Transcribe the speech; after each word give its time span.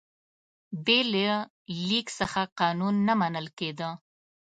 بې 0.85 0.99
له 1.11 1.35
لیک 1.87 2.07
څخه 2.19 2.41
قانون 2.59 2.95
نه 3.07 3.13
منل 3.21 3.47
کېده. 3.57 3.89